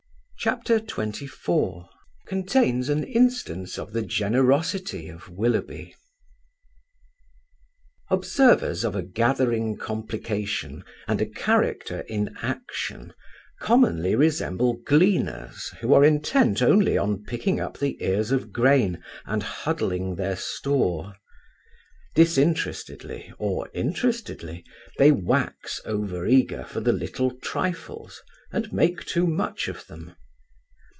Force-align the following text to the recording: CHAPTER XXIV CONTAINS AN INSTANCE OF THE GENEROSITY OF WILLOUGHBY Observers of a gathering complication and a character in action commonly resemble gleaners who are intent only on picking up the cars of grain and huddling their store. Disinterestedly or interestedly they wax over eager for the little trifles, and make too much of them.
CHAPTER 0.43 0.79
XXIV 0.79 1.87
CONTAINS 2.25 2.89
AN 2.89 3.03
INSTANCE 3.03 3.77
OF 3.77 3.93
THE 3.93 4.01
GENEROSITY 4.01 5.07
OF 5.09 5.29
WILLOUGHBY 5.29 5.93
Observers 8.09 8.83
of 8.83 8.95
a 8.95 9.03
gathering 9.03 9.77
complication 9.77 10.83
and 11.07 11.21
a 11.21 11.27
character 11.27 11.99
in 12.09 12.35
action 12.41 13.13
commonly 13.59 14.15
resemble 14.15 14.77
gleaners 14.83 15.67
who 15.79 15.93
are 15.93 16.03
intent 16.03 16.63
only 16.63 16.97
on 16.97 17.23
picking 17.23 17.59
up 17.59 17.77
the 17.77 17.93
cars 17.97 18.31
of 18.31 18.51
grain 18.51 18.97
and 19.27 19.43
huddling 19.43 20.15
their 20.15 20.35
store. 20.35 21.13
Disinterestedly 22.15 23.31
or 23.37 23.69
interestedly 23.75 24.63
they 24.97 25.11
wax 25.11 25.79
over 25.85 26.25
eager 26.25 26.63
for 26.63 26.79
the 26.79 26.93
little 26.93 27.29
trifles, 27.29 28.23
and 28.51 28.73
make 28.73 29.05
too 29.05 29.27
much 29.27 29.67
of 29.67 29.85
them. 29.85 30.15